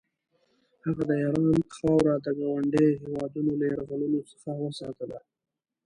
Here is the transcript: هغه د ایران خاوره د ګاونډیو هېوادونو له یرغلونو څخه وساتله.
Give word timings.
هغه 0.83 1.03
د 1.09 1.11
ایران 1.23 1.51
خاوره 1.75 2.13
د 2.25 2.27
ګاونډیو 2.39 2.99
هېوادونو 3.03 3.51
له 3.59 3.65
یرغلونو 3.71 4.19
څخه 4.31 4.49
وساتله. 4.65 5.17